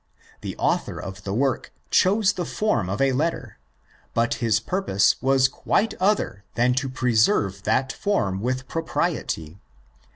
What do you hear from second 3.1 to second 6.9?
letter; but his purpose was quite other than to